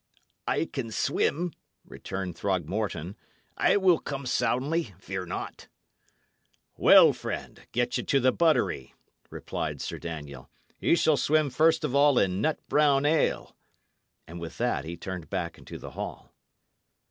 "I 0.47 0.65
can 0.65 0.89
swim," 0.89 1.53
returned 1.85 2.35
Throgmorton. 2.35 3.15
"I 3.55 3.77
will 3.77 3.99
come 3.99 4.25
soundly, 4.25 4.95
fear 4.97 5.27
not." 5.27 5.67
"Well, 6.75 7.13
friend, 7.13 7.61
get 7.71 7.99
ye 7.99 8.03
to 8.05 8.19
the 8.19 8.31
buttery," 8.31 8.95
replied 9.29 9.79
Sir 9.79 9.99
Daniel. 9.99 10.49
"Ye 10.79 10.95
shall 10.95 11.17
swim 11.17 11.51
first 11.51 11.83
of 11.83 11.93
all 11.93 12.17
in 12.17 12.41
nut 12.41 12.57
brown 12.67 13.05
ale." 13.05 13.55
And 14.27 14.39
with 14.39 14.57
that 14.57 14.85
he 14.85 14.97
turned 14.97 15.29
back 15.29 15.59
into 15.59 15.77
the 15.77 15.91
hall. 15.91 16.33